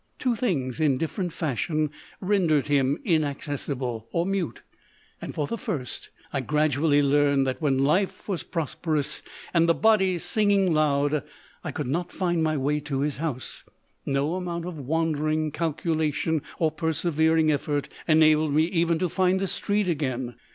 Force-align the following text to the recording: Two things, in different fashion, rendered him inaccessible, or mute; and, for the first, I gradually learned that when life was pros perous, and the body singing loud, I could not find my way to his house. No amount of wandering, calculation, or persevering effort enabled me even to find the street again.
Two 0.17 0.35
things, 0.35 0.79
in 0.79 0.97
different 0.97 1.31
fashion, 1.31 1.91
rendered 2.19 2.65
him 2.65 2.97
inaccessible, 3.03 4.07
or 4.11 4.25
mute; 4.25 4.63
and, 5.21 5.35
for 5.35 5.45
the 5.45 5.59
first, 5.59 6.09
I 6.33 6.41
gradually 6.41 7.03
learned 7.03 7.45
that 7.45 7.61
when 7.61 7.77
life 7.77 8.27
was 8.27 8.41
pros 8.41 8.73
perous, 8.73 9.21
and 9.53 9.69
the 9.69 9.75
body 9.75 10.17
singing 10.17 10.73
loud, 10.73 11.21
I 11.63 11.71
could 11.71 11.85
not 11.85 12.11
find 12.11 12.41
my 12.41 12.57
way 12.57 12.79
to 12.79 13.01
his 13.01 13.17
house. 13.17 13.63
No 14.03 14.33
amount 14.33 14.65
of 14.65 14.79
wandering, 14.79 15.51
calculation, 15.51 16.41
or 16.57 16.71
persevering 16.71 17.51
effort 17.51 17.87
enabled 18.07 18.53
me 18.55 18.63
even 18.63 18.97
to 18.97 19.07
find 19.07 19.39
the 19.39 19.45
street 19.45 19.87
again. 19.87 20.33